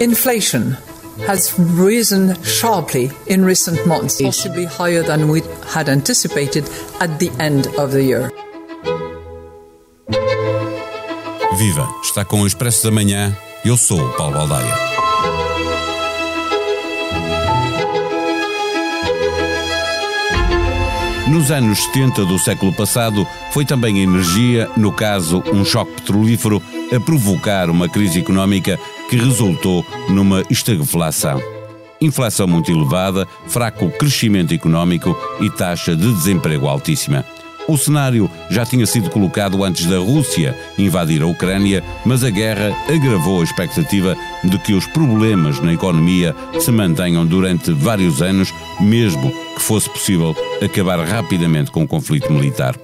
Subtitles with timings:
[0.00, 0.76] Inflation
[1.28, 6.68] has risen sharply in recent months, possibly higher than we had anticipated
[7.00, 8.32] at the end of the year.
[11.56, 11.88] Viva!
[12.02, 13.32] Está com o Expresso da Manhã.
[13.64, 14.74] Eu sou o Paulo Baldaia.
[21.28, 26.60] Nos anos 70 do século passado, foi também a energia, no caso um choque petrolífero,
[26.94, 28.78] a provocar uma crise económica
[29.08, 31.40] que resultou numa estagflação.
[32.00, 37.24] Inflação muito elevada, fraco crescimento económico e taxa de desemprego altíssima.
[37.68, 42.72] O cenário já tinha sido colocado antes da Rússia invadir a Ucrânia, mas a guerra
[42.88, 49.32] agravou a expectativa de que os problemas na economia se mantenham durante vários anos, mesmo
[49.56, 52.76] que fosse possível acabar rapidamente com o conflito militar.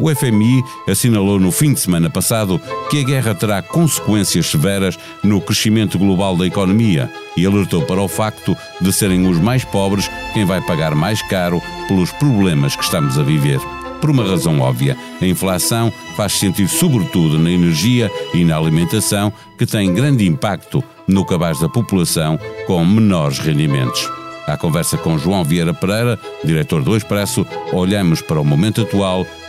[0.00, 2.58] O FMI assinalou no fim de semana passado
[2.88, 8.08] que a guerra terá consequências severas no crescimento global da economia e alertou para o
[8.08, 13.18] facto de serem os mais pobres quem vai pagar mais caro pelos problemas que estamos
[13.18, 13.60] a viver.
[14.00, 19.66] Por uma razão óbvia, a inflação faz sentir sobretudo na energia e na alimentação, que
[19.66, 24.10] tem grande impacto no cabaz da população com menores rendimentos.
[24.46, 29.26] À conversa com João Vieira Pereira, diretor do Expresso, olhamos para o momento atual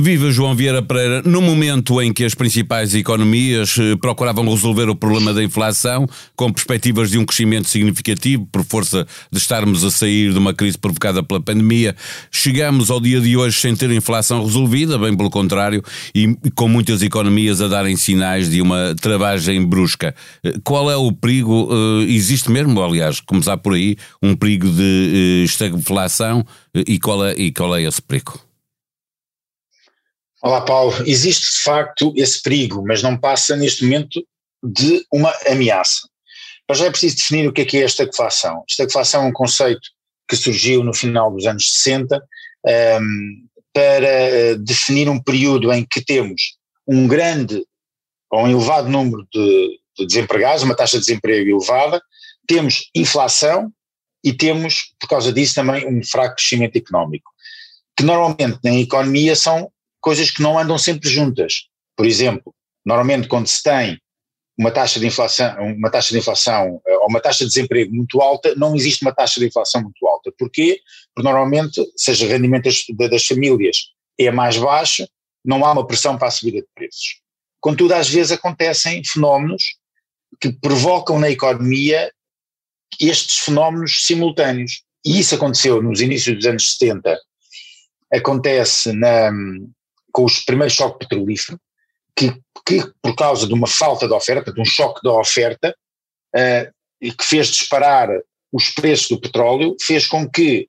[0.00, 4.96] Viva João Vieira Pereira, no momento em que as principais economias eh, procuravam resolver o
[4.96, 10.32] problema da inflação, com perspectivas de um crescimento significativo por força de estarmos a sair
[10.32, 11.94] de uma crise provocada pela pandemia,
[12.30, 15.82] chegamos ao dia de hoje sem ter inflação resolvida, bem pelo contrário,
[16.14, 20.14] e com muitas economias a darem sinais de uma travagem brusca.
[20.42, 21.68] Eh, qual é o perigo?
[21.70, 26.44] Eh, existe mesmo, aliás, começar por aí, um perigo de estagflação
[26.74, 28.43] e qual é, e qual é esse perigo?
[30.46, 30.92] Olá, Paulo.
[31.06, 34.22] Existe de facto esse perigo, mas não passa neste momento
[34.62, 36.06] de uma ameaça.
[36.68, 38.62] Mas já é preciso definir o que é que é a estagflação.
[38.68, 39.80] Estagflação é um conceito
[40.28, 42.20] que surgiu no final dos anos 60 um,
[42.68, 43.00] ehm,
[43.72, 47.64] para eh, definir um período em que temos um grande
[48.30, 52.02] ou um elevado número de, de desempregados, uma taxa de desemprego elevada,
[52.46, 53.72] temos inflação
[54.22, 57.30] e temos, por causa disso, também um fraco crescimento económico,
[57.96, 59.72] que normalmente na economia são
[60.04, 61.64] coisas que não andam sempre juntas.
[61.96, 62.54] Por exemplo,
[62.84, 63.98] normalmente quando se tem
[64.56, 68.20] uma taxa de inflação, uma taxa de inflação eh, ou uma taxa de desemprego muito
[68.20, 70.30] alta, não existe uma taxa de inflação muito alta.
[70.38, 70.78] Porquê?
[71.14, 73.78] Porque normalmente, seja o rendimento das, das famílias
[74.18, 75.08] é mais baixo,
[75.42, 77.20] não há uma pressão para a subida de preços.
[77.58, 79.76] Contudo, às vezes acontecem fenómenos
[80.38, 82.12] que provocam na economia
[83.00, 84.82] estes fenómenos simultâneos.
[85.04, 87.18] E isso aconteceu nos inícios dos anos 70,
[88.12, 89.32] acontece na,
[90.14, 91.58] com os primeiros choque petrolífero,
[92.16, 92.32] que,
[92.64, 95.76] que por causa de uma falta de oferta, de um choque da oferta,
[96.36, 98.08] uh, e que fez disparar
[98.52, 100.68] os preços do petróleo, fez com que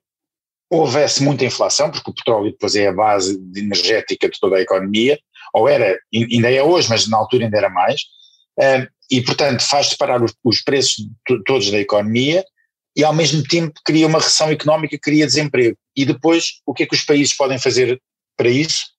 [0.68, 5.16] houvesse muita inflação, porque o petróleo depois é a base energética de toda a economia,
[5.54, 8.00] ou era, ainda é hoje, mas na altura ainda era mais,
[8.58, 11.06] uh, e portanto faz disparar os, os preços
[11.46, 12.44] todos da economia
[12.96, 15.76] e ao mesmo tempo cria uma recessão económica, cria desemprego.
[15.94, 18.02] E depois o que é que os países podem fazer
[18.36, 18.95] para isso?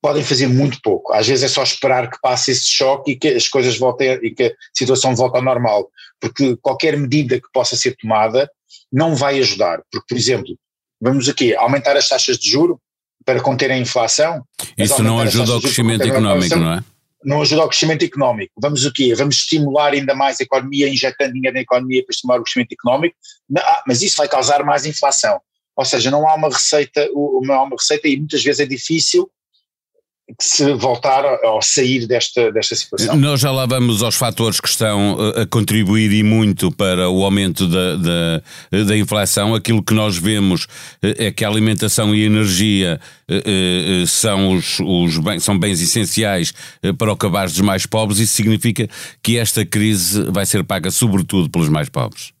[0.00, 1.12] Podem fazer muito pouco.
[1.12, 4.30] Às vezes é só esperar que passe esse choque e que as coisas voltem e
[4.30, 8.50] que a situação volte ao normal, porque qualquer medida que possa ser tomada
[8.92, 9.82] não vai ajudar.
[9.90, 10.56] Porque, por exemplo,
[11.00, 12.80] vamos aqui aumentar as taxas de juro
[13.24, 14.42] para conter a inflação.
[14.76, 16.84] Isso não ajuda ao crescimento económico, não é?
[17.24, 18.52] Não ajuda ao crescimento económico.
[18.60, 19.12] Vamos o quê?
[19.14, 23.16] Vamos estimular ainda mais a economia, injetando dinheiro na economia para estimular o crescimento económico,
[23.58, 25.40] ah, mas isso vai causar mais inflação.
[25.76, 27.08] Ou seja, não há uma receita,
[27.42, 29.28] não há uma receita e muitas vezes é difícil
[30.40, 33.16] se voltar ou sair desta, desta situação.
[33.16, 37.24] Nós já lá vamos aos fatores que estão eh, a contribuir e muito para o
[37.24, 38.42] aumento da, da,
[38.84, 39.54] da inflação.
[39.54, 40.66] Aquilo que nós vemos
[41.02, 45.80] eh, é que a alimentação e a energia eh, são, os, os bens, são bens
[45.80, 46.52] essenciais
[46.98, 48.18] para o cabaz dos mais pobres.
[48.18, 48.86] Isso significa
[49.22, 52.37] que esta crise vai ser paga sobretudo pelos mais pobres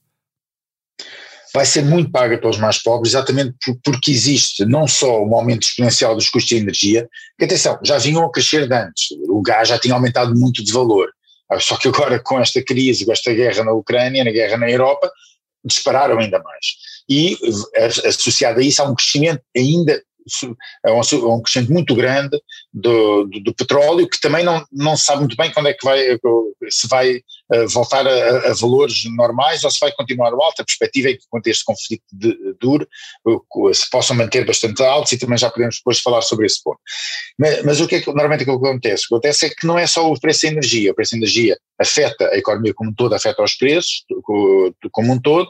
[1.54, 3.54] vai ser muito paga pelos mais pobres, exatamente
[3.84, 7.08] porque existe não só um aumento exponencial dos custos de energia,
[7.38, 10.72] que atenção, já vinham a crescer de antes, o gás já tinha aumentado muito de
[10.72, 11.08] valor,
[11.50, 14.70] ah, só que agora com esta crise, com esta guerra na Ucrânia, na guerra na
[14.70, 15.10] Europa,
[15.64, 16.66] dispararam ainda mais.
[17.08, 17.36] E
[18.06, 20.02] associado a isso há um crescimento ainda
[21.24, 22.38] um, crescimento muito grande
[22.72, 25.84] do, do, do, petróleo, que também não, não se sabe muito bem quando é que
[25.84, 26.00] vai,
[26.68, 27.22] se vai
[27.68, 30.60] voltar a, a, valores normais ou se vai continuar alto.
[30.60, 32.86] A perspectiva é que, quando este conflito de, dure,
[33.72, 36.78] se possam manter bastante altos e também já podemos depois falar sobre esse ponto.
[37.38, 39.04] Mas, mas o que é que normalmente o que acontece?
[39.04, 41.18] O que acontece é que não é só o preço da energia, o preço da
[41.18, 44.04] energia afeta a economia como um todo, afeta os preços
[44.92, 45.48] como um todo,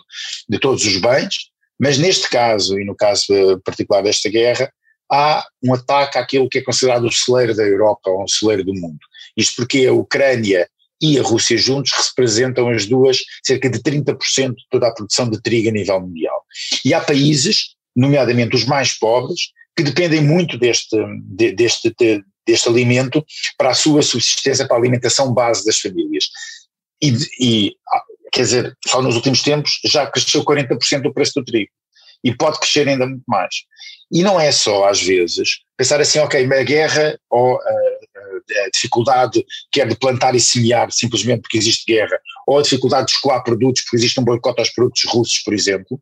[0.49, 3.27] de todos os bens, mas neste caso, e no caso
[3.65, 4.71] particular desta guerra,
[5.11, 8.75] há um ataque àquilo que é considerado o celeiro da Europa ou o celeiro do
[8.75, 8.99] mundo.
[9.37, 10.69] Isto porque a Ucrânia
[11.01, 15.41] e a Rússia juntos representam as duas cerca de 30% de toda a produção de
[15.41, 16.45] trigo a nível mundial.
[16.85, 20.97] E há países, nomeadamente os mais pobres, que dependem muito deste,
[21.55, 21.95] deste,
[22.47, 23.25] deste alimento
[23.57, 26.25] para a sua subsistência, para a alimentação base das famílias.
[27.01, 27.77] E, e
[28.33, 31.71] quer dizer, só nos últimos tempos já cresceu 40% o preço do trigo
[32.23, 33.55] e pode crescer ainda muito mais.
[34.11, 37.71] E não é só, às vezes, pensar assim, ok, a guerra ou a,
[38.65, 43.07] a dificuldade que é de plantar e semear simplesmente porque existe guerra, ou a dificuldade
[43.07, 46.01] de escoar produtos porque existe um boicote aos produtos russos, por exemplo,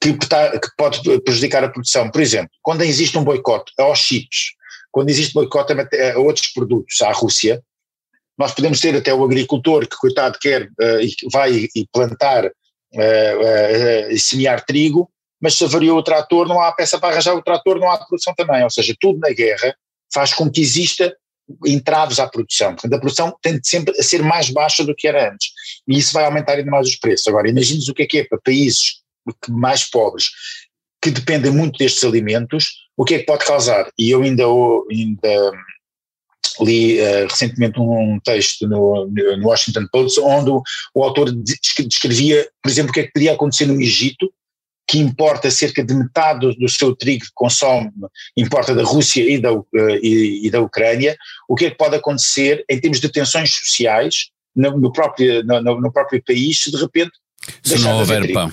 [0.00, 2.10] que, que pode prejudicar a produção.
[2.10, 4.52] Por exemplo, quando existe um boicote aos chips,
[4.90, 7.62] quando existe boicote a, a outros produtos à Rússia,
[8.38, 14.10] nós podemos ter até o agricultor que, coitado, quer uh, vai e plantar uh, uh,
[14.10, 15.10] e semear trigo,
[15.46, 18.34] mas se avariou o trator, não há peça para arranjar o trator, não há produção
[18.34, 18.64] também.
[18.64, 19.76] Ou seja, tudo na guerra
[20.12, 21.16] faz com que exista
[21.64, 22.72] entraves à produção.
[22.72, 25.52] Portanto, a produção tende sempre a ser mais baixa do que era antes.
[25.86, 27.28] E isso vai aumentar ainda mais os preços.
[27.28, 29.02] Agora, imagines o que é que é para países
[29.48, 30.30] mais pobres,
[31.00, 33.88] que dependem muito destes alimentos, o que é que pode causar?
[33.96, 34.42] E eu ainda,
[34.90, 35.52] ainda
[36.60, 40.60] li uh, recentemente um texto no, no Washington Post onde o,
[40.92, 44.28] o, autor descrevia, por exemplo, o que é que podia acontecer no Egito,
[44.86, 47.90] que importa cerca de metade do, seu trigo que consome,
[48.36, 49.66] importa da Rússia e da, uh,
[50.00, 51.16] e, e, da Ucrânia,
[51.48, 55.80] o que é que pode acontecer em termos de tensões sociais no, no próprio, no,
[55.80, 57.12] no próprio país se de repente
[57.62, 58.52] se não houver pão,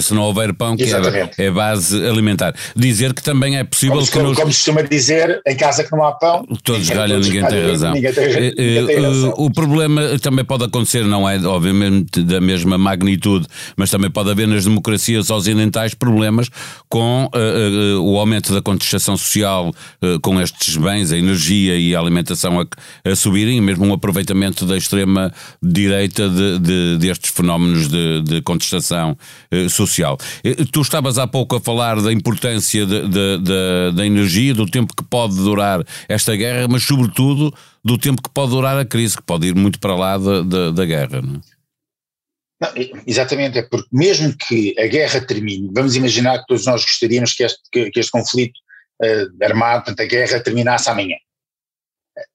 [0.00, 2.54] se não houver pão, que é, é, base alimentar.
[2.74, 4.18] Dizer que também é possível como, que.
[4.18, 4.36] Nos...
[4.36, 6.46] Como se costuma dizer, em casa que não há pão.
[6.62, 7.92] Todos galham, ninguém, tem razão.
[7.92, 9.34] Ninguém tem, ninguém tem eh, razão.
[9.36, 13.46] O problema também pode acontecer, não é obviamente da mesma magnitude,
[13.76, 16.48] mas também pode haver nas democracias ocidentais problemas
[16.88, 19.70] com uh, uh, o aumento da contestação social
[20.02, 23.92] uh, com estes bens, a energia e a alimentação a, a subirem, e mesmo um
[23.92, 25.32] aproveitamento da extrema
[25.62, 29.16] direita de, de, destes fenómenos de de contestação
[29.50, 30.18] eh, social.
[30.42, 35.36] Eh, tu estavas há pouco a falar da importância da energia, do tempo que pode
[35.36, 37.54] durar esta guerra, mas sobretudo
[37.84, 41.20] do tempo que pode durar a crise, que pode ir muito para lá da guerra.
[41.20, 42.88] Não, é?
[42.88, 47.32] não exatamente, é porque mesmo que a guerra termine, vamos imaginar que todos nós gostaríamos
[47.34, 48.58] que este, que, que este conflito
[49.02, 51.16] uh, armado, portanto, a guerra terminasse amanhã.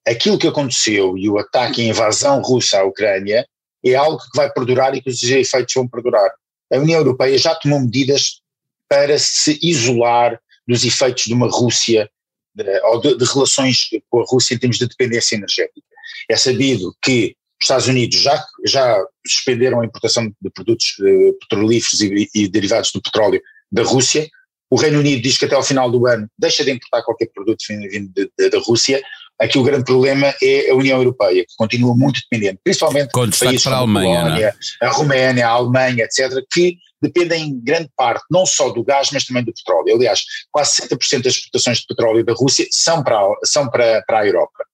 [0.08, 3.46] Aquilo que aconteceu e o ataque e a invasão russa à Ucrânia
[3.86, 6.30] é algo que vai perdurar e que os efeitos vão perdurar.
[6.72, 8.42] A União Europeia já tomou medidas
[8.88, 12.10] para se isolar dos efeitos de uma Rússia
[12.54, 15.88] de, ou de, de, relações com a Rússia em termos de dependência energética.
[16.30, 22.02] É sabido que os Estados Unidos já, já suspenderam a importação de produtos uh, petrolíferos
[22.02, 23.42] e, e derivados do petróleo
[23.72, 24.30] da Rússia.
[24.70, 27.64] O Reino Unido diz que até ao final do ano deixa de importar qualquer produto
[27.68, 29.02] vindo da Rússia.
[29.40, 33.64] Aqui o grande problema é a União Europeia, que continua muito dependente, principalmente Com países
[33.64, 34.86] para a Alemanha, Polónia, é?
[34.86, 39.24] a Roménia, a Alemanha, etc., que dependem em grande parte não só do gás, mas
[39.24, 39.96] também do petróleo.
[39.96, 44.28] Aliás, quase 70% das exportações de petróleo da Rússia são para, são para, para a
[44.28, 44.66] Europa.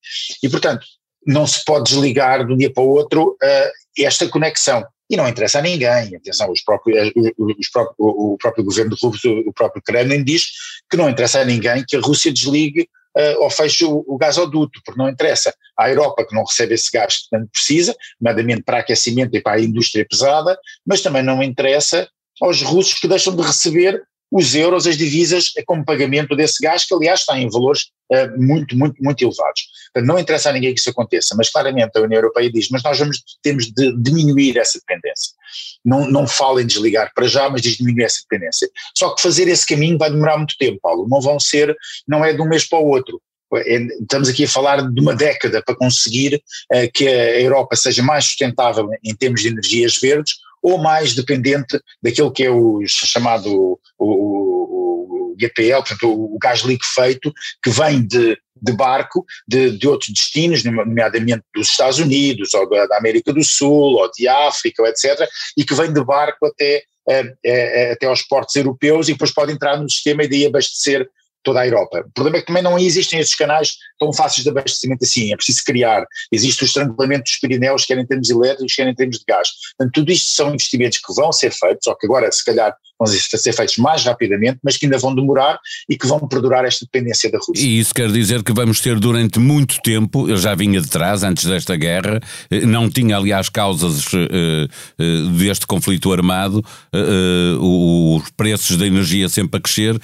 [0.42, 0.84] E, portanto,
[1.26, 3.72] não se pode desligar de um dia para o outro uh,
[4.04, 4.84] esta conexão.
[5.08, 9.30] E não interessa a ninguém, atenção, os próprios, os, os próprios, o próprio governo russo,
[9.46, 10.48] o próprio Kremlin diz
[10.90, 14.80] que não interessa a ninguém que a Rússia desligue uh, ou feche o, o gasoduto,
[14.84, 15.54] porque não interessa.
[15.78, 19.58] À Europa que não recebe esse gás que tanto precisa, nomeadamente para aquecimento e para
[19.58, 22.08] a indústria pesada, mas também não interessa
[22.42, 26.94] aos russos que deixam de receber os euros, as divisas como pagamento desse gás, que
[26.94, 29.68] aliás está em valores uh, muito, muito, muito elevados.
[29.98, 32.98] Não interessa a ninguém que isso aconteça, mas claramente a União Europeia diz, mas nós
[32.98, 35.34] vamos, temos de diminuir essa dependência.
[35.84, 38.70] Não, não fala em desligar para já, mas diz diminuir essa dependência.
[38.98, 41.76] Só que fazer esse caminho vai demorar muito tempo, Paulo, não vão ser,
[42.08, 43.22] não é de um mês para o outro.
[43.54, 46.42] É, estamos aqui a falar de uma década para conseguir
[46.74, 50.34] uh, que a Europa seja mais sustentável em termos de energias verdes
[50.66, 57.32] ou mais dependente daquilo que é o chamado o, o, GPL, portanto o, gás liquefeito
[57.62, 62.98] que vem de, de barco de, de, outros destinos, nomeadamente dos Estados Unidos, ou da,
[62.98, 67.92] América do Sul, ou de África, etc., e que vem de barco até, é, é,
[67.92, 71.08] até aos portos europeus e depois pode entrar no sistema e daí abastecer
[71.46, 72.04] toda a Europa.
[72.06, 75.36] O problema é que também não existem esses canais tão fáceis de abastecimento assim, é
[75.38, 76.06] preciso criar.
[76.32, 79.50] Existe o estrangulamento dos Pirineus, quer em termos elétricos, quer em termos de gás.
[79.78, 83.08] Portanto, tudo isto são investimentos que vão ser feitos, ou que agora, se calhar, vão
[83.08, 85.60] ser feitos mais rapidamente, mas que ainda vão demorar
[85.90, 87.66] e que vão perdurar esta dependência da Rússia.
[87.66, 91.24] E isso quer dizer que vamos ter durante muito tempo, eu já vinha de trás,
[91.24, 96.64] antes desta guerra, eh, não tinha, aliás, causas uh, uh, deste conflito armado,
[97.60, 100.00] os preços da energia sempre a crescer,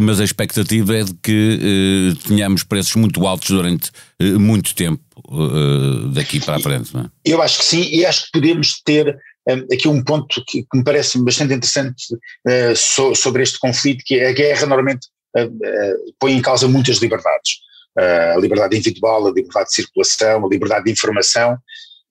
[0.00, 3.90] mas a expectativa é de que tenhamos preços muito altos durante
[4.38, 5.02] muito tempo
[6.12, 6.94] daqui para a frente.
[6.94, 7.06] Não é?
[7.24, 9.16] Eu acho que sim, e acho que podemos ter
[9.72, 14.18] aqui um ponto que, que, me parece bastante interessante uh, so, sobre este conflito, que
[14.18, 17.58] é a guerra normalmente uh, uh, põe em causa muitas liberdades.
[17.96, 21.56] a liberdade individual, a liberdade de circulação, a liberdade de informação,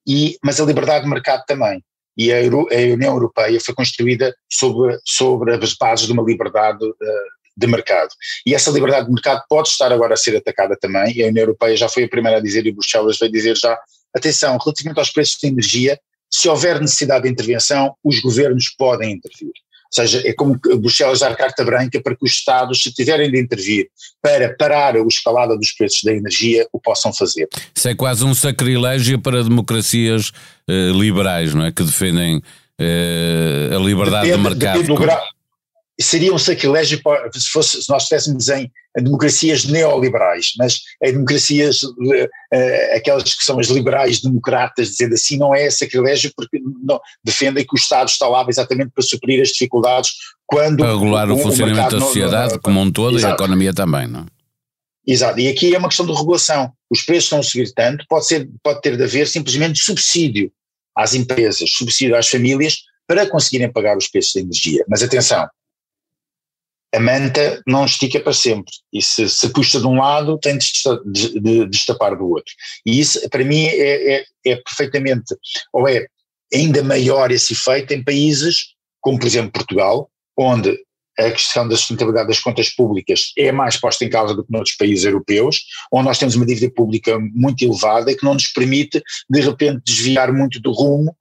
[0.07, 1.83] e, mas a liberdade de mercado também.
[2.15, 6.79] E a, Euro, a União Europeia foi construída sobre, sobre as bases de uma liberdade
[7.57, 8.09] de mercado.
[8.45, 11.43] E essa liberdade de mercado pode estar agora a ser atacada também, e a União
[11.43, 13.77] Europeia já foi a primeira a dizer, e Bruxelas vai dizer já,
[14.15, 15.99] atenção, relativamente aos preços de energia,
[16.33, 19.51] se houver necessidade de intervenção, os governos podem intervir.
[19.51, 23.39] Ou seja, é como Bruxelas dar carta branca para que os Estados, se tiverem de
[23.39, 23.87] intervir
[24.19, 27.47] para parar a escalada dos preços da energia, o possam fazer.
[27.75, 30.31] Isso é quase um sacrilégio para democracias
[30.67, 31.71] eh, liberais, não é?
[31.71, 32.41] Que defendem
[32.81, 34.83] eh, a liberdade depende, do mercado.
[34.83, 35.23] Do grau,
[35.99, 36.99] seria um sacrilégio
[37.33, 42.29] se, fosse, se nós estivéssemos em democracias neoliberais, mas em democracias, uh,
[42.95, 47.75] aquelas que são as liberais democratas, dizendo assim, não é sacrilégio porque não, defendem que
[47.75, 50.11] o Estado está lá exatamente para suprir as dificuldades
[50.45, 50.77] quando…
[50.77, 53.31] Para regular o, o funcionamento da sociedade como um todo exato.
[53.31, 54.25] e a economia também, não
[55.05, 56.71] Exato, e aqui é uma questão de regulação.
[56.89, 60.49] Os preços estão a subir tanto, pode, ser, pode ter de haver simplesmente subsídio
[60.95, 64.85] às empresas, subsídio às famílias para conseguirem pagar os preços da energia.
[64.87, 65.45] Mas atenção,
[66.93, 71.65] a manta não estica para sempre e se, se puxa de um lado tem de
[71.65, 72.53] destapar do outro.
[72.85, 75.35] E isso para mim é, é, é perfeitamente,
[75.71, 76.05] ou é
[76.53, 78.73] ainda maior esse efeito em países
[79.03, 80.75] como por exemplo Portugal, onde
[81.19, 84.75] a questão da sustentabilidade das contas públicas é mais posta em causa do que noutros
[84.75, 85.59] países europeus,
[85.91, 89.83] onde nós temos uma dívida pública muito elevada e que não nos permite, de repente,
[89.85, 91.15] desviar muito do rumo,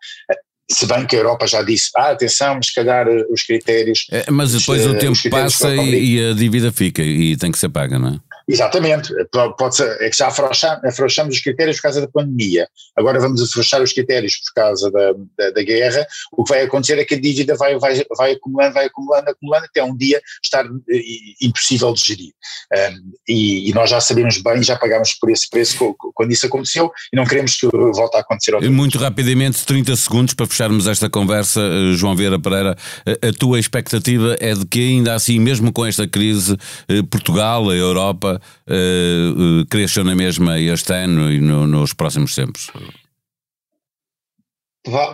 [0.70, 4.06] se bem que a Europa já disse, ah, atenção, mas se calhar eh, os critérios.
[4.10, 7.68] É, mas depois o tempo passa e, e, a dívida fica e tem que ser
[7.68, 8.31] paga, não é?
[8.52, 9.14] Exatamente,
[9.56, 13.42] pode ser, é que já afrouxamos, afrouxamos os critérios por causa da pandemia, agora vamos
[13.42, 16.06] afrouxar os critéririos por causa da, da, da, guerra,
[16.36, 19.64] o que vai acontecer é que a dívida vai, vai, vai acumulando, vai acumulando, acumulando,
[19.64, 21.00] até um dia estar eh,
[21.40, 22.32] impossível de gerir.
[22.74, 26.92] Um, e, e, nós já sabemos bem, já pagámos por esse preço quando isso aconteceu
[27.10, 31.60] e não queremos que volte a acontecer Muito rapidamente, 30 segundos para fecharmos esta conversa,
[31.62, 35.86] eh, João Vieira Pereira, a, a tua expectativa é de que ainda assim, mesmo com
[35.86, 36.54] esta crise,
[36.86, 42.70] eh, Portugal, a Europa, uh, cresçam na mesma este ano e no, nos próximos tempos?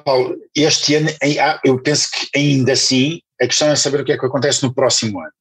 [0.04, 1.10] Paulo, este ano
[1.64, 4.74] eu penso que ainda assim a questão é saber o que é que acontece no
[4.74, 5.32] próximo ano.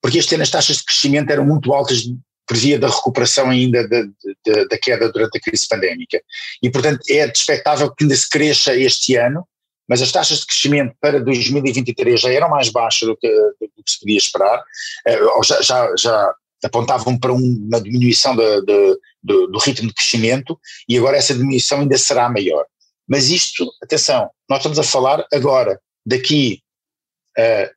[0.00, 2.02] Porque este ano as taxas de crescimento eram muito altas
[2.46, 6.20] por via da recuperação ainda da, da, da queda durante a crise pandémica.
[6.62, 9.46] E, portanto, é expectável que ainda se cresça este ano,
[9.88, 13.90] mas as taxas de crescimento para 2023 já eram mais baixas do que, do que
[13.90, 14.62] se podia esperar,
[15.36, 16.34] ou já, já, já
[16.64, 21.80] apontavam para uma diminuição de, de, de, do ritmo de crescimento e agora essa diminuição
[21.80, 22.64] ainda será maior.
[23.08, 26.62] Mas isto, atenção, nós estamos a falar agora, daqui
[27.36, 27.70] a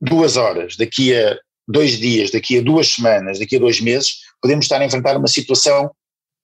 [0.00, 4.64] duas horas, daqui a dois dias, daqui a duas semanas, daqui a dois meses, podemos
[4.64, 5.90] estar a enfrentar uma situação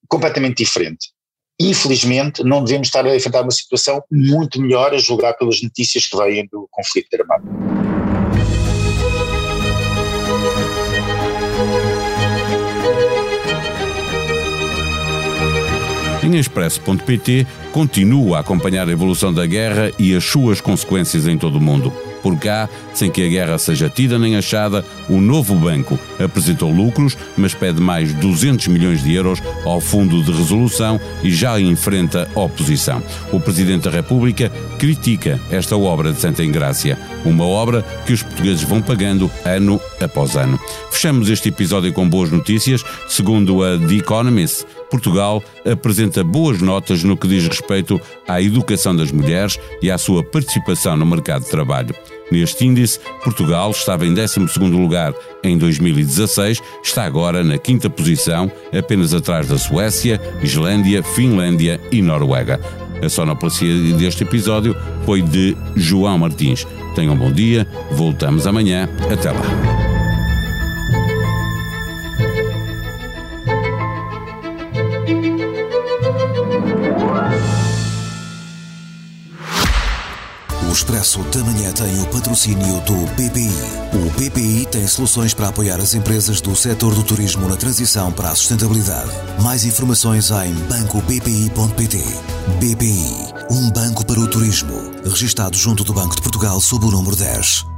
[0.07, 1.11] completamente diferente.
[1.59, 6.17] Infelizmente, não devemos estar a enfrentar uma situação muito melhor a julgar pelas notícias que
[6.17, 7.92] vêm do conflito armado.
[16.33, 21.57] Em Expresso.pt continua a acompanhar a evolução da guerra e as suas consequências em todo
[21.57, 21.93] o mundo.
[22.23, 27.17] Por cá, sem que a guerra seja tida nem achada, o novo banco apresentou lucros,
[27.37, 33.01] mas pede mais 200 milhões de euros ao Fundo de Resolução e já enfrenta oposição.
[33.31, 38.63] O Presidente da República critica esta obra de Santa Engrácia, uma obra que os portugueses
[38.63, 40.59] vão pagando ano após ano.
[40.91, 42.83] Fechamos este episódio com boas notícias.
[43.07, 49.11] Segundo a The Economist, Portugal apresenta boas notas no que diz respeito à educação das
[49.11, 51.95] mulheres e à sua participação no mercado de trabalho.
[52.31, 54.39] Neste índice, Portugal estava em 12
[54.71, 55.13] lugar
[55.43, 62.59] em 2016, está agora na quinta posição, apenas atrás da Suécia, Islândia, Finlândia e Noruega.
[63.03, 64.75] A sonoplastia deste episódio
[65.05, 66.65] foi de João Martins.
[66.95, 68.87] Tenham um bom dia, voltamos amanhã.
[69.11, 69.82] Até lá.
[81.13, 83.51] Expresso da Manhã tem o patrocínio do BPI.
[83.93, 88.31] O BPI tem soluções para apoiar as empresas do setor do turismo na transição para
[88.31, 89.11] a sustentabilidade.
[89.43, 91.97] Mais informações em bancobpi.pt.
[92.59, 94.73] BPI, um banco para o turismo.
[95.05, 97.72] Registado junto do Banco de Portugal sob o número 10.